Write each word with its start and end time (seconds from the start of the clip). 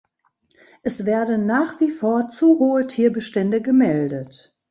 Es 0.81 1.05
werden 1.05 1.45
nach 1.45 1.79
wie 1.79 1.91
vor 1.91 2.27
zu 2.27 2.57
hohe 2.57 2.87
Tierbestände 2.87 3.61
gemeldet. 3.61 4.57